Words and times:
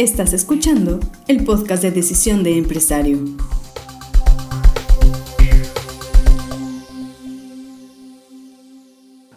Estás 0.00 0.32
escuchando 0.32 0.98
el 1.28 1.44
podcast 1.44 1.82
de 1.82 1.90
Decisión 1.90 2.42
de 2.42 2.56
Empresario. 2.56 3.18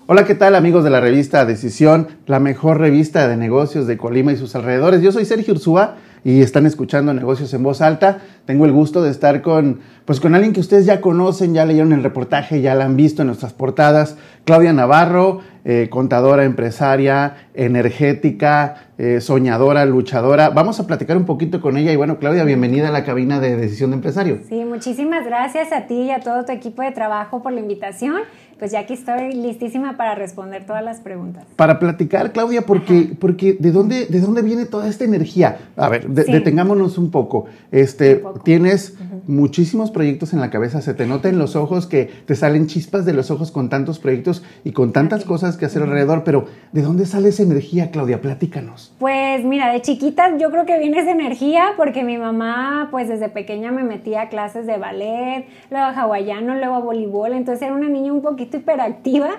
Hola, 0.08 0.24
¿qué 0.24 0.36
tal 0.36 0.56
amigos 0.56 0.86
de 0.86 0.90
la 0.90 1.02
revista 1.02 1.44
Decisión, 1.44 2.08
la 2.28 2.40
mejor 2.40 2.80
revista 2.80 3.28
de 3.28 3.36
negocios 3.36 3.88
de 3.88 3.98
Colima 3.98 4.32
y 4.32 4.38
sus 4.38 4.56
alrededores? 4.56 5.02
Yo 5.02 5.12
soy 5.12 5.26
Sergio 5.26 5.54
Ursúa 5.54 5.98
y 6.24 6.40
están 6.42 6.66
escuchando 6.66 7.14
Negocios 7.14 7.54
en 7.54 7.64
Voz 7.64 7.82
Alta. 7.82 8.22
Tengo 8.46 8.64
el 8.64 8.72
gusto 8.72 9.04
de 9.04 9.12
estar 9.12 9.42
con, 9.42 9.80
pues, 10.06 10.22
con 10.22 10.34
alguien 10.34 10.54
que 10.54 10.62
ustedes 10.62 10.86
ya 10.86 11.02
conocen, 11.02 11.54
ya 11.54 11.66
leyeron 11.66 11.92
el 11.92 12.04
reportaje, 12.04 12.62
ya 12.62 12.74
la 12.74 12.86
han 12.86 12.96
visto 12.96 13.24
en 13.24 13.28
nuestras 13.28 13.52
portadas, 13.52 14.16
Claudia 14.46 14.72
Navarro, 14.72 15.42
eh, 15.66 15.88
contadora, 15.90 16.44
empresaria, 16.44 17.48
energética, 17.54 18.90
eh, 18.98 19.22
soñadora, 19.22 19.86
luchadora. 19.86 20.50
Vamos 20.50 20.80
a 20.80 20.88
platicar 20.88 21.18
un 21.18 21.26
poquito 21.26 21.62
con 21.62 21.78
ella 21.78 21.92
y 21.92 21.96
bueno, 21.96 22.20
Claudia, 22.20 22.44
bienvenida 22.44 22.90
a 22.90 22.92
la 22.92 23.04
cabina 23.04 23.40
de 23.40 23.56
Decisión 23.56 23.92
de 23.92 23.96
Empresario. 23.96 24.40
Sí, 24.48 24.66
muchísimas 24.66 25.26
gracias 25.26 25.72
a 25.72 25.88
ti 25.88 26.04
y 26.04 26.12
a 26.12 26.20
todo 26.20 26.46
tu 26.46 26.52
equipo 26.52 26.82
de 26.82 26.92
trabajo 26.92 27.42
por 27.42 27.54
la 27.54 27.60
invitación 27.60 28.22
pues 28.60 28.72
ya 28.72 28.80
aquí 28.80 28.94
estoy 28.94 29.34
listísima 29.34 29.98
para 29.98 30.16
responder 30.16 30.66
todas 30.66 30.84
las 30.84 31.00
preguntas. 31.00 31.46
Para 31.56 31.80
platicar, 31.80 32.32
Claudia, 32.32 32.64
porque, 32.64 33.16
porque 33.20 33.54
¿de, 33.60 33.72
dónde, 33.72 34.06
¿de 34.06 34.20
dónde 34.20 34.42
viene 34.42 34.66
toda 34.66 34.88
esta 34.88 35.04
energía? 35.04 35.58
A 35.76 35.90
ver, 35.90 36.08
detengámonos 36.08 36.98
un 36.98 37.12
poco. 37.12 37.46
Este, 37.72 38.24
Tienes 38.44 38.96
muchísimos 39.28 39.92
proyectos 39.92 40.34
en 40.34 40.40
la 40.40 40.50
cabeza, 40.50 40.82
se 40.82 40.94
te 40.94 41.06
nota 41.06 41.30
en 41.30 41.38
los 41.38 41.56
ojos 41.56 41.88
que 41.88 42.10
te 42.26 42.36
salen 42.36 42.68
chispas 42.68 43.06
de 43.06 43.14
los 43.14 43.32
ojos 43.32 43.52
con 43.52 43.70
tantos 43.70 44.00
proyectos 44.00 44.44
y 44.64 44.72
con 44.72 44.92
tantas 44.92 45.24
cosas 45.24 45.58
que 45.58 45.66
hacer 45.66 45.82
alrededor, 45.82 46.24
pero 46.24 46.46
¿de 46.72 46.82
dónde 46.82 47.06
sale 47.06 47.30
esa 47.30 47.44
energía, 47.44 47.92
Claudia? 47.92 48.22
Platícanos. 48.22 48.94
Pues 49.00 49.44
mira, 49.46 49.72
de 49.72 49.82
chiquita 49.82 50.38
yo 50.38 50.52
creo 50.52 50.66
que 50.66 50.78
viene 50.78 51.00
esa 51.00 51.12
energía 51.12 51.74
porque 51.78 52.04
mi 52.04 52.18
mamá, 52.18 52.90
pues 52.92 53.08
desde 53.08 53.30
pequeña 53.30 53.72
me 53.72 53.84
metía 53.84 54.24
a 54.24 54.30
clases 54.30 54.66
de 54.66 54.78
ballet, 54.78 55.46
luego 55.70 55.86
a 55.86 55.92
hawaiano, 55.92 56.56
luego 56.56 56.76
a 56.76 56.80
voleibol, 56.80 57.34
entonces 57.34 57.64
era 57.64 57.74
una 57.74 57.90
niña 57.90 58.12
un 58.12 58.22
poquito 58.22 58.43
hiperactiva. 58.52 59.30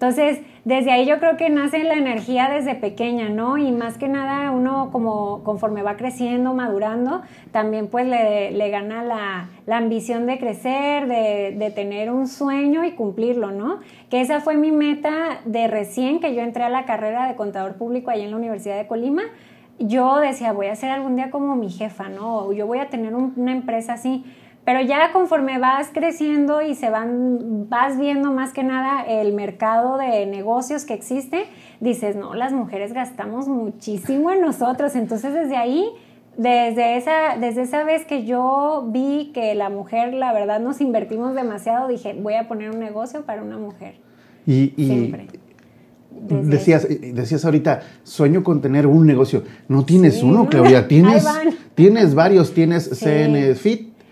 Entonces, 0.00 0.40
desde 0.64 0.92
ahí 0.92 1.04
yo 1.04 1.18
creo 1.18 1.36
que 1.36 1.50
nace 1.50 1.84
la 1.84 1.92
energía 1.92 2.48
desde 2.48 2.74
pequeña, 2.74 3.28
¿no? 3.28 3.58
Y 3.58 3.70
más 3.70 3.98
que 3.98 4.08
nada 4.08 4.50
uno 4.50 4.88
como 4.92 5.42
conforme 5.44 5.82
va 5.82 5.98
creciendo, 5.98 6.54
madurando, 6.54 7.20
también 7.52 7.88
pues 7.88 8.06
le, 8.06 8.70
gana 8.70 9.04
la, 9.04 9.76
ambición 9.76 10.26
de 10.26 10.38
crecer, 10.38 11.06
de, 11.06 11.54
de, 11.54 11.70
tener 11.70 12.10
un 12.10 12.28
sueño 12.28 12.84
y 12.86 12.92
cumplirlo, 12.92 13.50
¿no? 13.50 13.80
Que 14.08 14.22
esa 14.22 14.40
fue 14.40 14.56
mi 14.56 14.72
meta 14.72 15.40
de 15.44 15.68
recién 15.68 16.18
que 16.18 16.34
yo 16.34 16.40
entré 16.40 16.64
a 16.64 16.70
la 16.70 16.86
carrera 16.86 17.28
de 17.28 17.36
contador 17.36 17.74
público 17.74 18.10
ahí 18.10 18.22
en 18.22 18.30
la 18.30 18.38
Universidad 18.38 18.78
de 18.78 18.86
Colima. 18.86 19.24
Yo 19.78 20.16
decía, 20.16 20.52
voy 20.52 20.68
a 20.68 20.76
ser 20.76 20.90
algún 20.90 21.16
día 21.16 21.30
como 21.30 21.56
mi 21.56 21.68
jefa, 21.68 22.08
¿no? 22.08 22.52
Yo 22.52 22.66
voy 22.66 22.78
a 22.78 22.88
tener 22.88 23.14
una 23.14 23.52
empresa 23.52 23.94
así 23.94 24.24
pero 24.70 24.86
ya 24.86 25.10
conforme 25.12 25.58
vas 25.58 25.88
creciendo 25.92 26.62
y 26.62 26.76
se 26.76 26.90
van, 26.90 27.68
vas 27.68 27.98
viendo 27.98 28.30
más 28.30 28.52
que 28.52 28.62
nada 28.62 29.02
el 29.02 29.32
mercado 29.32 29.98
de 29.98 30.26
negocios 30.26 30.84
que 30.84 30.94
existe, 30.94 31.46
dices, 31.80 32.14
no, 32.14 32.34
las 32.34 32.52
mujeres 32.52 32.92
gastamos 32.92 33.48
muchísimo 33.48 34.30
en 34.30 34.40
nosotros. 34.40 34.94
Entonces 34.94 35.34
desde 35.34 35.56
ahí, 35.56 35.88
desde 36.36 36.96
esa, 36.96 37.36
desde 37.40 37.62
esa 37.62 37.82
vez 37.82 38.04
que 38.04 38.24
yo 38.24 38.88
vi 38.92 39.32
que 39.34 39.56
la 39.56 39.70
mujer, 39.70 40.14
la 40.14 40.32
verdad, 40.32 40.60
nos 40.60 40.80
invertimos 40.80 41.34
demasiado, 41.34 41.88
dije, 41.88 42.14
voy 42.16 42.34
a 42.34 42.46
poner 42.46 42.70
un 42.70 42.78
negocio 42.78 43.26
para 43.26 43.42
una 43.42 43.58
mujer. 43.58 43.94
Y, 44.46 44.72
Siempre. 44.76 45.26
Decías, 46.12 46.86
decías 46.88 47.44
ahorita, 47.44 47.82
sueño 48.04 48.44
con 48.44 48.60
tener 48.60 48.86
un 48.86 49.04
negocio. 49.04 49.42
No 49.66 49.84
tienes 49.84 50.22
uno, 50.22 50.48
Claudia, 50.48 50.86
tienes, 50.88 51.26
tienes 51.74 52.14
varios, 52.14 52.54
tienes 52.54 52.84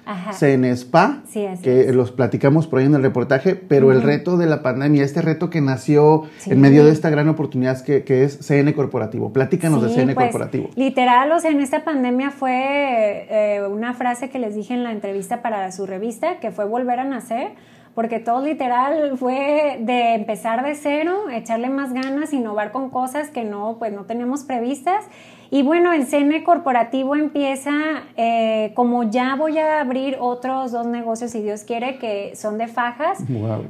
CN 0.09 0.75
Fit, 0.77 0.85
CNSPA, 0.85 1.23
que 1.63 1.93
los 1.93 2.13
platicamos 2.13 2.67
por 2.67 2.79
ahí 2.79 2.87
en 2.87 2.95
el 2.95 3.03
reportaje, 3.03 3.55
pero 3.55 3.93
el 3.93 4.03
reto 4.03 4.37
de 4.37 4.47
la 4.47 4.63
pandemia, 4.63 5.05
este 5.05 5.23
reto 5.23 5.51
que 5.51 5.61
nació 5.61 6.25
en 6.47 6.61
medio 6.61 6.85
de 6.85 6.93
esta 6.93 7.11
gran 7.11 7.29
oportunidad 7.29 7.83
que, 7.85 8.05
que 8.05 8.25
es 8.25 8.39
CN 8.47 8.73
Corporativo. 8.73 9.33
Platícanos 9.33 9.83
de 9.83 9.91
CN 9.91 10.15
pues, 10.15 10.27
Corporativo. 10.27 10.71
Literal, 10.77 11.31
o 11.33 11.41
sea, 11.41 11.51
en 11.51 11.61
esta 11.61 11.85
pandemia 11.85 12.31
fue 12.31 13.27
eh, 13.31 13.63
una 13.69 13.95
frase 13.95 14.31
que 14.31 14.39
les 14.39 14.55
dije 14.55 14.75
en 14.75 14.85
la 14.85 14.93
entrevista 14.93 15.43
para 15.43 15.71
su 15.73 15.87
revista, 15.87 16.41
que 16.41 16.51
fue 16.51 16.65
volver 16.65 17.01
a 17.01 17.05
nacer 17.05 17.53
porque 17.99 18.21
todo 18.21 18.43
literal 18.43 19.19
fue 19.19 19.79
de 19.81 20.15
empezar 20.15 20.65
de 20.65 20.77
cero, 20.77 21.25
echarle 21.33 21.69
más 21.69 21.93
ganas, 21.93 22.33
innovar 22.33 22.71
con 22.71 22.91
cosas 22.91 23.29
que 23.31 23.43
no, 23.43 23.75
pues 23.81 23.93
no 23.93 24.05
teníamos 24.05 24.45
previstas. 24.45 25.05
Y 25.51 25.65
bueno, 25.65 25.93
el 25.93 26.07
CN 26.07 26.45
corporativo 26.45 27.17
empieza, 27.17 27.73
eh, 28.17 28.71
como 28.77 29.03
ya 29.03 29.35
voy 29.35 29.59
a 29.59 29.81
abrir 29.81 30.17
otros 30.21 30.71
dos 30.71 30.87
negocios, 30.87 31.33
si 31.33 31.43
Dios 31.43 31.65
quiere, 31.65 31.99
que 31.99 32.37
son 32.37 32.57
de 32.57 32.69
fajas, 32.69 33.19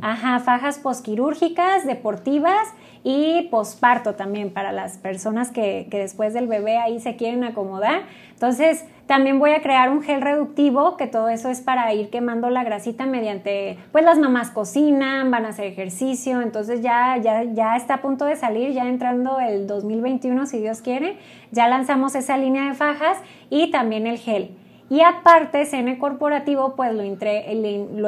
ajá, 0.03 0.41
fajas 0.41 0.79
posquirúrgicas, 0.79 1.87
deportivas 1.87 2.69
y 3.05 3.49
posparto 3.51 4.15
también 4.15 4.51
para 4.51 4.73
las 4.73 4.99
personas 4.99 5.51
que, 5.51 5.87
que 5.91 6.01
después 6.01 6.35
del 6.35 6.49
bebé 6.49 6.77
ahí 6.77 7.01
se 7.01 7.17
quieren 7.17 7.45
acomodar. 7.45 8.03
Entonces, 8.35 8.85
también 9.09 9.39
voy 9.39 9.53
a 9.53 9.63
crear 9.63 9.89
un 9.89 10.03
gel 10.03 10.21
reductivo, 10.21 10.99
que 10.99 11.07
todo 11.07 11.31
eso 11.31 11.49
es 11.49 11.63
para 11.63 11.95
ir 11.95 12.11
quemando 12.11 12.51
la 12.51 12.63
grasita 12.63 13.07
mediante, 13.07 13.79
pues 13.91 14.05
las 14.05 14.19
mamás 14.19 14.51
cocinan, 14.51 15.31
van 15.31 15.47
a 15.47 15.49
hacer 15.49 15.65
ejercicio, 15.65 16.43
entonces 16.43 16.83
ya, 16.83 17.17
ya, 17.17 17.43
ya 17.43 17.75
está 17.77 17.95
a 17.95 18.03
punto 18.03 18.27
de 18.27 18.37
salir, 18.37 18.73
ya 18.73 18.87
entrando 18.87 19.41
el 19.41 19.67
2021 19.67 20.45
si 20.45 20.59
Dios 20.61 20.83
quiere, 20.83 21.17
ya 21.53 21.69
lanzamos 21.69 22.15
esa 22.15 22.37
línea 22.37 22.69
de 22.69 22.75
fajas 22.75 23.17
y 23.49 23.71
también 23.71 24.07
el 24.07 24.19
gel. 24.19 24.51
Y 24.91 25.03
aparte, 25.03 25.67
CN 25.67 25.99
Corporativo, 25.99 26.75
pues 26.75 26.95
lo, 26.95 27.05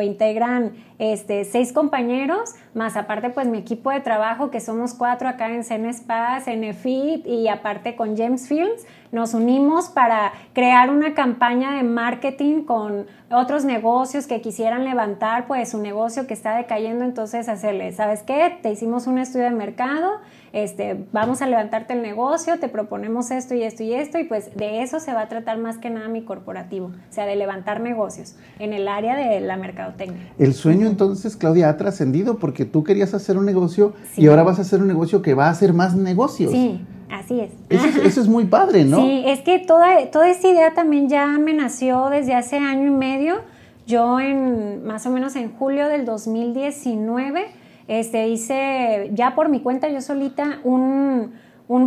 integran 0.02 0.72
este, 0.98 1.44
seis 1.44 1.74
compañeros, 1.74 2.54
más 2.72 2.96
aparte, 2.96 3.28
pues 3.28 3.46
mi 3.48 3.58
equipo 3.58 3.91
de 3.91 4.00
trabajo, 4.00 4.50
que 4.50 4.60
somos 4.60 4.94
cuatro 4.94 5.28
acá 5.28 5.50
en 5.50 5.62
CN 5.62 5.91
Spa, 5.91 6.41
CN 6.42 6.72
Fit 6.72 7.26
y 7.26 7.48
aparte 7.48 7.96
con 7.96 8.16
James 8.16 8.48
Films, 8.48 8.86
nos 9.12 9.34
unimos 9.34 9.91
para 9.91 10.32
crear 10.54 10.88
una 10.88 11.12
campaña 11.14 11.74
de 11.76 11.82
marketing 11.82 12.62
con 12.62 13.06
otros 13.30 13.66
negocios 13.66 14.26
que 14.26 14.41
quisieran 14.41 14.84
levantar, 14.84 15.47
pues 15.47 15.70
su 15.70 15.82
negocio 15.82 16.26
que 16.26 16.32
está 16.32 16.56
decayendo, 16.56 17.04
entonces 17.04 17.50
hacerle, 17.50 17.92
¿sabes 17.92 18.22
qué? 18.22 18.58
Te 18.62 18.70
hicimos 18.70 19.06
un 19.06 19.18
estudio 19.18 19.44
de 19.44 19.50
mercado, 19.50 20.20
este, 20.53 21.05
vamos 21.12 21.43
a 21.43 21.47
levantarte 21.47 21.94
el 21.94 22.03
negocio, 22.03 22.59
te 22.59 22.69
proponemos 22.69 23.31
esto 23.31 23.55
y 23.55 23.62
esto 23.62 23.83
y 23.83 23.94
esto, 23.94 24.19
y 24.19 24.25
pues 24.25 24.55
de 24.56 24.83
eso 24.83 25.00
se 25.00 25.12
va 25.12 25.22
a 25.22 25.28
tratar 25.28 25.59
más 25.59 25.78
que 25.78 25.91
nada 25.91 26.09
mi 26.09 26.22
corporativo, 26.22 26.87
o 26.87 27.12
sea, 27.12 27.27
de 27.27 27.37
levantar 27.37 27.81
negocios 27.81 28.34
en 28.59 28.72
el 28.72 28.89
área 28.89 29.16
de 29.16 29.41
la 29.41 29.56
mercadotecnia. 29.56 30.33
El 30.39 30.55
sueño 30.55 30.87
entonces, 30.87 31.37
Claudia, 31.37 31.69
ha 31.69 31.77
trascendido 31.77 32.39
porque 32.39 32.65
tú 32.65 32.84
querías 32.84 33.15
hacer 33.15 33.39
un 33.39 33.47
negocio 33.47 33.94
y 34.16 34.27
ahora 34.27 34.43
vas 34.43 34.59
a 34.59 34.62
hacer 34.62 34.81
un 34.81 34.89
negocio 34.89 35.22
que 35.22 35.34
va 35.34 35.47
a 35.47 35.50
hacer 35.50 35.72
más 35.72 35.94
negocios. 35.94 36.53
Sí. 36.53 36.81
Así 37.10 37.41
es. 37.41 37.50
Eso, 37.69 38.21
es. 38.21 38.28
muy 38.28 38.44
padre, 38.44 38.84
¿no? 38.84 38.99
Sí, 38.99 39.25
es 39.27 39.41
que 39.41 39.59
toda, 39.59 40.10
toda 40.12 40.28
esta 40.28 40.47
idea 40.47 40.75
también 40.75 41.09
ya 41.09 41.27
me 41.27 41.53
nació 41.53 42.09
desde 42.09 42.34
hace 42.34 42.56
año 42.59 42.87
y 42.87 42.91
medio. 42.91 43.41
Yo 43.87 44.21
en 44.21 44.84
más 44.84 45.06
o 45.06 45.10
menos 45.10 45.34
en 45.34 45.50
julio 45.50 45.89
del 45.89 46.05
2019 46.05 47.49
este, 47.91 48.28
hice 48.28 49.11
ya 49.15 49.34
por 49.34 49.49
mi 49.49 49.62
cuenta 49.62 49.89
yo 49.89 50.01
solita 50.01 50.61
un, 50.62 51.33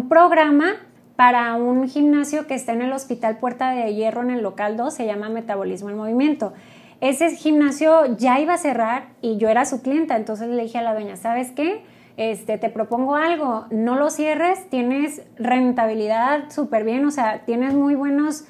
programa 0.10 0.74
para 1.16 1.56
un 1.56 1.88
gimnasio 1.88 2.46
que 2.46 2.56
está 2.56 2.74
en 2.74 2.82
el 2.82 2.92
Hospital 2.92 3.38
Puerta 3.38 3.72
de 3.72 3.96
Hierro 3.96 4.22
en 4.22 4.32
el 4.32 4.44
local 4.44 4.76
2, 4.76 4.94
se 4.94 5.06
llama 5.06 5.30
Metabolismo 5.30 5.90
en 5.90 5.96
Movimiento. 5.96 6.52
Ese 7.00 7.34
gimnasio 7.38 8.18
ya 8.18 8.42
iba 8.42 8.54
a 8.54 8.58
cerrar 8.58 9.12
y 9.22 9.38
yo 9.38 9.48
era 9.48 9.64
su 9.64 9.82
clienta, 9.82 10.18
entonces 10.18 10.50
le 10.50 10.64
dije 10.64 10.78
a 10.78 10.82
la 10.82 10.94
dueña, 10.94 11.16
¿sabes 11.16 11.52
qué? 11.52 11.86
Este, 12.18 12.58
te 12.58 12.68
propongo 12.68 13.16
algo, 13.16 13.68
no 13.72 13.96
lo 13.96 14.10
cierres, 14.10 14.70
tienes 14.70 15.22
rentabilidad 15.38 16.52
súper 16.52 16.84
bien, 16.84 17.06
o 17.06 17.12
sea, 17.12 17.46
tienes 17.46 17.76
muy 17.76 17.96
buenos 17.96 18.44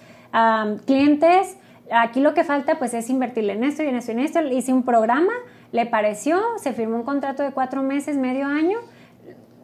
clientes, 0.88 1.56
aquí 1.92 2.20
lo 2.20 2.34
que 2.34 2.44
falta 2.44 2.80
pues 2.80 2.96
es 2.96 3.12
invertirle 3.12 3.54
en 3.54 3.64
esto 3.64 3.84
y 3.84 3.90
en 3.90 3.96
esto 3.96 4.12
y 4.12 4.16
en 4.16 4.20
esto, 4.22 4.42
hice 4.42 4.74
un 4.74 4.82
programa 4.82 5.34
le 5.74 5.88
pareció, 5.88 6.40
se 6.58 6.72
firmó 6.72 6.96
un 6.98 7.04
contrato 7.04 7.44
de 7.44 7.52
cuatro 7.52 7.82
meses, 7.84 8.16
medio 8.16 8.46
año, 8.46 8.78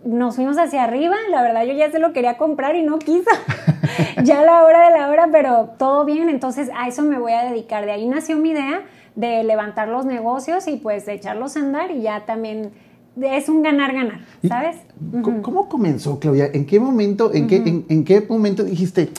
nos 0.03 0.35
fuimos 0.35 0.57
hacia 0.57 0.83
arriba, 0.83 1.15
la 1.29 1.43
verdad 1.43 1.65
yo 1.65 1.73
ya 1.73 1.91
se 1.91 1.99
lo 1.99 2.13
quería 2.13 2.35
comprar 2.35 2.75
y 2.75 2.81
no 2.81 2.97
quiso, 2.97 3.29
ya 4.23 4.39
a 4.39 4.43
la 4.43 4.63
hora 4.63 4.89
de 4.89 4.97
la 4.97 5.09
hora, 5.09 5.29
pero 5.31 5.69
todo 5.77 6.05
bien, 6.05 6.27
entonces 6.27 6.71
a 6.75 6.87
eso 6.87 7.03
me 7.03 7.19
voy 7.19 7.33
a 7.33 7.43
dedicar. 7.43 7.85
De 7.85 7.91
ahí 7.91 8.07
nació 8.07 8.37
mi 8.37 8.49
idea 8.49 8.81
de 9.15 9.43
levantar 9.43 9.87
los 9.87 10.05
negocios 10.05 10.67
y 10.67 10.77
pues 10.77 11.05
de 11.05 11.13
echarlos 11.13 11.55
a 11.57 11.59
andar 11.59 11.91
y 11.91 12.01
ya 12.01 12.25
también 12.25 12.71
es 13.21 13.47
un 13.47 13.61
ganar-ganar, 13.61 14.21
¿sabes? 14.47 14.77
¿Cómo, 15.21 15.69
comenzó, 15.69 16.19
Claudia? 16.19 16.49
¿En 16.51 16.65
qué 16.65 16.79
momento, 16.79 17.31
en, 17.33 17.45
qué, 17.47 17.83
en 17.87 18.03
qué 18.03 18.25
momento 18.27 18.63
dijiste, 18.63 19.09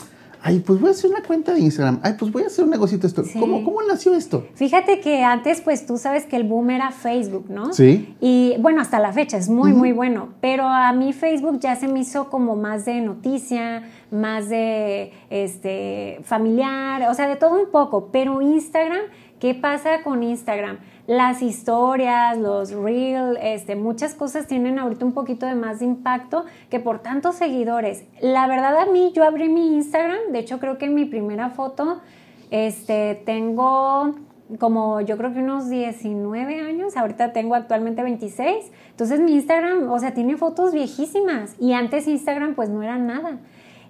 ay, 0.43 0.59
pues 0.59 0.79
voy 0.79 0.89
a 0.89 0.91
hacer 0.91 1.09
una 1.09 1.21
cuenta 1.21 1.53
de 1.53 1.59
Instagram, 1.59 1.99
ay, 2.03 2.13
pues 2.17 2.31
voy 2.31 2.43
a 2.43 2.47
hacer 2.47 2.65
un 2.65 2.71
negocito 2.71 3.07
esto. 3.07 3.23
¿Cómo, 3.39 3.63
¿Cómo, 3.63 3.81
nació 3.83 4.13
esto? 4.13 4.47
Fíjate 4.55 4.99
que 4.99 5.23
antes, 5.23 5.61
pues 5.61 5.85
tú 5.85 5.97
sabes 5.97 6.25
que 6.25 6.35
el 6.35 6.43
boom 6.43 6.69
era 6.71 6.91
Facebook, 6.91 7.45
¿no? 7.49 7.73
Sí. 7.73 8.15
Y 8.19 8.55
bueno, 8.59 8.81
hasta 8.81 8.99
la 8.99 9.11
fecha 9.11 9.37
es 9.37 9.49
muy, 9.49 9.73
muy 9.73 9.91
bueno, 9.91 10.29
pero 10.41 10.67
a 10.67 10.91
mí 10.93 11.13
Facebook 11.13 11.59
ya 11.59 11.75
se 11.75 11.87
me 11.87 11.99
hizo 11.99 12.29
como 12.29 12.55
más 12.55 12.85
de 12.85 13.01
noticia, 13.01 13.83
más 14.09 14.49
de 14.49 15.11
este 15.29 16.19
familiar, 16.23 17.09
o 17.09 17.13
sea, 17.13 17.27
de 17.27 17.35
todo 17.35 17.59
un 17.59 17.71
poco, 17.71 18.09
pero 18.11 18.41
Instagram, 18.41 19.01
¿qué 19.39 19.53
pasa 19.53 20.03
con 20.03 20.23
Instagram? 20.23 20.79
Las 21.07 21.41
historias, 21.41 22.37
los 22.37 22.71
reels, 22.71 23.37
este, 23.41 23.75
muchas 23.75 24.13
cosas 24.13 24.47
tienen 24.47 24.79
ahorita 24.79 25.03
un 25.05 25.13
poquito 25.13 25.45
de 25.45 25.55
más 25.55 25.81
impacto 25.81 26.45
que 26.69 26.79
por 26.79 26.99
tantos 26.99 27.35
seguidores. 27.35 28.05
La 28.21 28.47
verdad 28.47 28.77
a 28.77 28.85
mí, 28.85 29.11
yo 29.13 29.23
abrí 29.23 29.49
mi 29.49 29.73
Instagram, 29.75 30.31
de 30.31 30.39
hecho 30.39 30.59
creo 30.59 30.77
que 30.77 30.85
en 30.85 30.93
mi 30.93 31.05
primera 31.05 31.49
foto, 31.49 32.01
este, 32.51 33.21
tengo 33.25 34.15
como 34.59 35.01
yo 35.01 35.17
creo 35.17 35.33
que 35.33 35.39
unos 35.39 35.69
19 35.69 36.59
años, 36.59 36.97
ahorita 36.97 37.31
tengo 37.33 37.55
actualmente 37.55 38.03
26, 38.03 38.71
entonces 38.89 39.19
mi 39.19 39.33
Instagram, 39.33 39.89
o 39.89 39.99
sea, 39.99 40.13
tiene 40.13 40.37
fotos 40.37 40.73
viejísimas 40.73 41.55
y 41.59 41.73
antes 41.73 42.07
Instagram 42.07 42.55
pues 42.55 42.69
no 42.69 42.83
era 42.83 42.97
nada. 42.97 43.39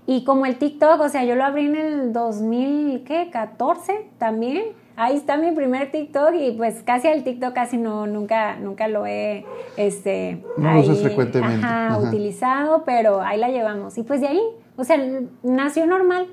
Y 0.07 0.23
como 0.23 0.45
el 0.45 0.57
TikTok, 0.57 0.99
o 0.99 1.09
sea, 1.09 1.23
yo 1.25 1.35
lo 1.35 1.43
abrí 1.43 1.67
en 1.67 1.75
el 1.75 2.13
2014 2.13 4.09
también. 4.17 4.63
Ahí 4.95 5.15
está 5.15 5.37
mi 5.37 5.51
primer 5.51 5.91
TikTok 5.91 6.33
y 6.35 6.51
pues 6.51 6.83
casi 6.83 7.07
el 7.07 7.23
TikTok 7.23 7.53
casi 7.53 7.77
no, 7.77 8.07
nunca, 8.07 8.55
nunca 8.57 8.87
lo 8.87 9.05
he, 9.05 9.45
este, 9.77 10.43
no 10.57 10.83
frecuentemente. 10.83 11.65
utilizado, 11.99 12.83
pero 12.85 13.21
ahí 13.21 13.39
la 13.39 13.49
llevamos. 13.49 13.97
Y 13.97 14.03
pues 14.03 14.21
de 14.21 14.27
ahí, 14.27 14.41
o 14.75 14.83
sea, 14.83 14.97
nació 15.43 15.85
normal. 15.85 16.27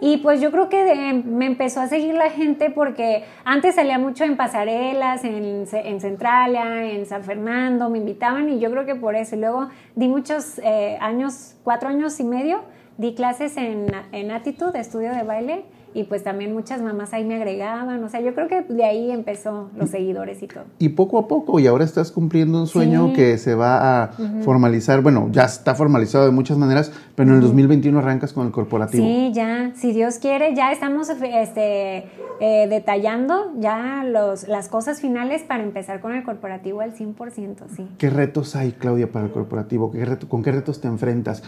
Y 0.00 0.18
pues 0.18 0.40
yo 0.40 0.50
creo 0.50 0.68
que 0.68 1.22
me 1.24 1.46
empezó 1.46 1.80
a 1.80 1.86
seguir 1.86 2.14
la 2.14 2.28
gente 2.28 2.68
porque 2.68 3.24
antes 3.44 3.76
salía 3.76 3.98
mucho 3.98 4.24
en 4.24 4.36
pasarelas, 4.36 5.24
en, 5.24 5.66
en, 5.72 6.00
Centralia, 6.00 6.84
en 6.92 7.06
San 7.06 7.24
Fernando, 7.24 7.88
me 7.88 7.98
invitaban 7.98 8.48
y 8.50 8.58
yo 8.58 8.70
creo 8.70 8.84
que 8.84 8.96
por 8.96 9.14
eso. 9.14 9.36
Y 9.36 9.40
luego 9.40 9.68
di 9.94 10.08
muchos 10.08 10.58
eh, 10.62 10.98
años, 11.00 11.56
cuatro 11.62 11.88
años 11.88 12.18
y 12.20 12.24
medio, 12.24 12.62
di 12.98 13.14
clases 13.14 13.56
en, 13.56 13.86
en 14.12 14.30
Attitude, 14.30 14.78
estudio 14.78 15.10
de 15.12 15.22
baile, 15.22 15.64
y 15.94 16.04
pues 16.04 16.24
también 16.24 16.52
muchas 16.52 16.82
mamás 16.82 17.14
ahí 17.14 17.24
me 17.24 17.36
agregaban, 17.36 18.02
o 18.02 18.08
sea, 18.08 18.20
yo 18.20 18.34
creo 18.34 18.48
que 18.48 18.62
de 18.62 18.84
ahí 18.84 19.12
empezó 19.12 19.70
los 19.76 19.90
seguidores 19.90 20.42
y 20.42 20.48
todo. 20.48 20.64
Y 20.78 20.90
poco 20.90 21.18
a 21.18 21.28
poco, 21.28 21.60
y 21.60 21.68
ahora 21.68 21.84
estás 21.84 22.10
cumpliendo 22.10 22.60
un 22.60 22.66
sueño 22.66 23.12
que 23.12 23.38
se 23.38 23.54
va 23.54 24.02
a 24.02 24.10
formalizar, 24.42 25.02
bueno, 25.02 25.28
ya 25.30 25.44
está 25.44 25.76
formalizado 25.76 26.24
de 26.24 26.32
muchas 26.32 26.58
maneras, 26.58 26.92
pero 27.14 27.30
en 27.30 27.36
el 27.36 27.40
2021 27.42 27.96
arrancas 28.00 28.32
con 28.32 28.46
el 28.46 28.52
corporativo. 28.52 29.04
Sí, 29.04 29.30
ya, 29.32 29.70
si 29.76 29.92
Dios 29.92 30.18
quiere, 30.18 30.54
ya 30.56 30.72
estamos 30.72 31.08
este, 31.08 32.04
eh, 32.40 32.66
detallando 32.68 33.52
ya 33.58 34.04
los, 34.04 34.48
las 34.48 34.68
cosas 34.68 35.00
finales 35.00 35.42
para 35.42 35.62
empezar 35.62 36.00
con 36.00 36.12
el 36.12 36.24
corporativo 36.24 36.80
al 36.80 36.94
100%, 36.94 37.68
sí. 37.76 37.86
¿Qué 37.98 38.10
retos 38.10 38.56
hay, 38.56 38.72
Claudia, 38.72 39.12
para 39.12 39.26
el 39.26 39.30
corporativo? 39.32 39.92
¿Qué 39.92 40.04
reto, 40.04 40.28
¿Con 40.28 40.42
qué 40.42 40.50
retos 40.50 40.80
te 40.80 40.88
enfrentas? 40.88 41.44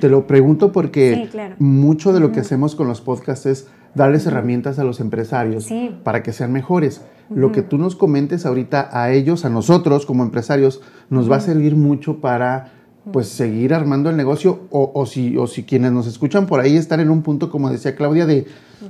te 0.00 0.08
lo 0.10 0.26
pregunto 0.26 0.72
porque 0.72 1.28
mucho 1.58 2.12
de 2.12 2.20
lo 2.20 2.32
que 2.32 2.40
hacemos 2.40 2.74
con 2.74 2.86
los 2.86 3.00
podcasts 3.00 3.46
es 3.46 3.68
darles 3.94 4.26
herramientas 4.26 4.78
a 4.78 4.84
los 4.84 5.00
empresarios 5.00 5.68
para 6.04 6.22
que 6.22 6.32
sean 6.32 6.52
mejores. 6.52 7.02
Lo 7.30 7.52
que 7.52 7.62
tú 7.62 7.76
nos 7.76 7.94
comentes 7.94 8.46
ahorita 8.46 8.88
a 8.92 9.12
ellos, 9.12 9.44
a 9.44 9.50
nosotros 9.50 10.06
como 10.06 10.22
empresarios, 10.22 10.80
nos 11.10 11.30
va 11.30 11.36
a 11.36 11.40
servir 11.40 11.76
mucho 11.76 12.20
para 12.20 12.72
pues 13.12 13.28
seguir 13.28 13.74
armando 13.74 14.10
el 14.10 14.16
negocio 14.16 14.60
o, 14.70 14.90
o, 14.94 15.06
si, 15.06 15.36
o 15.36 15.46
si 15.46 15.64
quienes 15.64 15.92
nos 15.92 16.06
escuchan 16.06 16.46
por 16.46 16.60
ahí 16.60 16.76
están 16.76 17.00
en 17.00 17.10
un 17.10 17.22
punto, 17.22 17.50
como 17.50 17.70
decía 17.70 17.96
Claudia, 17.96 18.26
de 18.26 18.46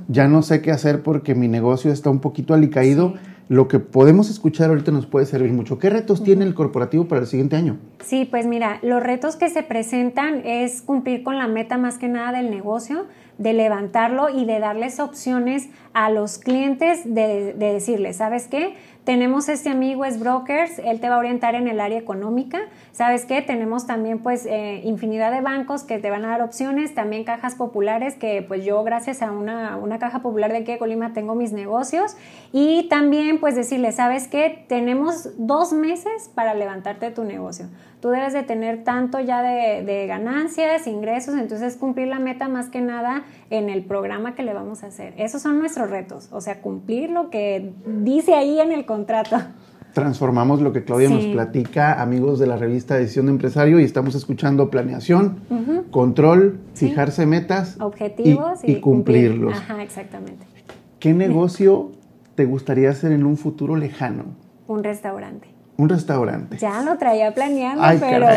ya 0.07 0.27
no 0.27 0.41
sé 0.41 0.61
qué 0.61 0.71
hacer 0.71 1.03
porque 1.03 1.35
mi 1.35 1.47
negocio 1.47 1.91
está 1.91 2.09
un 2.09 2.19
poquito 2.19 2.53
alicaído. 2.53 3.13
Lo 3.49 3.67
que 3.67 3.79
podemos 3.79 4.29
escuchar 4.29 4.69
ahorita 4.69 4.91
nos 4.91 5.07
puede 5.07 5.25
servir 5.25 5.51
mucho. 5.51 5.79
¿Qué 5.79 5.89
retos 5.89 6.23
tiene 6.23 6.45
el 6.45 6.53
corporativo 6.53 7.07
para 7.07 7.21
el 7.21 7.27
siguiente 7.27 7.55
año? 7.55 7.79
Sí, 7.99 8.25
pues 8.25 8.45
mira, 8.45 8.77
los 8.83 9.01
retos 9.01 9.37
que 9.37 9.49
se 9.49 9.63
presentan 9.63 10.45
es 10.45 10.83
cumplir 10.83 11.23
con 11.23 11.39
la 11.39 11.47
meta 11.47 11.79
más 11.79 11.97
que 11.97 12.07
nada 12.07 12.31
del 12.37 12.51
negocio, 12.51 13.07
de 13.39 13.53
levantarlo 13.53 14.29
y 14.29 14.45
de 14.45 14.59
darles 14.59 14.99
opciones 14.99 15.69
a 15.93 16.11
los 16.11 16.37
clientes 16.37 17.03
de, 17.05 17.53
de 17.53 17.73
decirles, 17.73 18.17
¿sabes 18.17 18.47
qué? 18.47 18.75
Tenemos 19.09 19.49
este 19.49 19.69
amigo, 19.69 20.05
es 20.05 20.19
Brokers, 20.19 20.77
él 20.77 20.99
te 20.99 21.09
va 21.09 21.15
a 21.15 21.17
orientar 21.17 21.55
en 21.55 21.67
el 21.67 21.79
área 21.79 21.97
económica. 21.97 22.59
¿Sabes 22.91 23.25
qué? 23.25 23.41
Tenemos 23.41 23.87
también 23.87 24.19
pues 24.19 24.45
eh, 24.45 24.81
infinidad 24.83 25.31
de 25.31 25.41
bancos 25.41 25.81
que 25.81 25.97
te 25.97 26.11
van 26.11 26.25
a 26.25 26.27
dar 26.27 26.43
opciones, 26.43 26.93
también 26.93 27.23
cajas 27.23 27.55
populares 27.55 28.13
que 28.13 28.45
pues 28.47 28.63
yo 28.63 28.83
gracias 28.83 29.23
a 29.23 29.31
una, 29.31 29.77
una 29.77 29.97
caja 29.97 30.21
popular 30.21 30.51
de 30.51 30.59
aquí 30.59 30.73
de 30.73 30.77
Colima 30.77 31.11
tengo 31.13 31.33
mis 31.33 31.53
negocios 31.53 32.17
y 32.51 32.87
también 32.87 33.39
pues 33.39 33.55
decirle, 33.55 33.93
¿sabes 33.93 34.27
qué? 34.27 34.63
Tenemos 34.67 35.29
dos 35.39 35.73
meses 35.73 36.29
para 36.35 36.53
levantarte 36.53 37.09
tu 37.09 37.23
negocio. 37.23 37.65
Tú 37.99 38.09
debes 38.09 38.31
de 38.31 38.43
tener 38.43 38.85
tanto 38.85 39.19
ya 39.19 39.41
de, 39.41 39.83
de 39.83 40.07
ganancias, 40.07 40.87
ingresos, 40.87 41.35
entonces 41.35 41.75
cumplir 41.75 42.07
la 42.07 42.19
meta 42.19 42.47
más 42.47 42.69
que 42.69 42.79
nada 42.79 43.23
en 43.49 43.69
el 43.69 43.83
programa 43.83 44.35
que 44.35 44.43
le 44.43 44.53
vamos 44.53 44.83
a 44.83 44.87
hacer. 44.87 45.13
Esos 45.17 45.41
son 45.41 45.59
nuestros 45.59 45.89
retos, 45.89 46.29
o 46.31 46.39
sea, 46.39 46.61
cumplir 46.61 47.09
lo 47.09 47.29
que 47.29 47.73
dice 47.85 48.35
ahí 48.35 48.59
en 48.59 48.71
el 48.71 48.85
contrato. 48.85 49.37
Transformamos 49.93 50.61
lo 50.61 50.71
que 50.71 50.83
Claudia 50.83 51.09
nos 51.09 51.25
platica, 51.25 52.01
amigos 52.01 52.39
de 52.39 52.47
la 52.47 52.57
revista 52.57 52.95
Decisión 52.95 53.25
de 53.25 53.33
Empresario, 53.33 53.79
y 53.79 53.83
estamos 53.83 54.15
escuchando 54.15 54.69
planeación, 54.69 55.39
control, 55.91 56.59
fijarse 56.75 57.25
metas, 57.25 57.75
objetivos 57.81 58.59
y, 58.63 58.79
cumplirlos. 58.79 59.57
Ajá, 59.57 59.81
exactamente. 59.81 60.45
¿Qué 60.99 61.13
negocio 61.13 61.91
te 62.35 62.45
gustaría 62.45 62.91
hacer 62.91 63.11
en 63.11 63.25
un 63.25 63.35
futuro 63.35 63.75
lejano? 63.75 64.25
Un 64.67 64.83
restaurante. 64.83 65.47
Un 65.79 65.87
restaurante. 65.87 66.57
Ya 66.57 66.81
lo 66.81 66.97
traía 66.97 67.33
planeando, 67.33 67.81
pero 68.01 68.27